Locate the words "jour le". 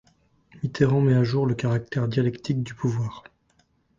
1.23-1.53